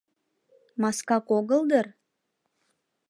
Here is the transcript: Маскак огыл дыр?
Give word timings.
Маскак 0.81 1.25
огыл 1.37 1.61
дыр? 1.71 1.85